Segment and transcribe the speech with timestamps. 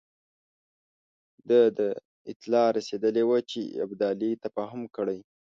[1.49, 1.87] ده ته
[2.31, 5.19] اطلاع رسېدلې وه چې ابدالي تفاهم کړی.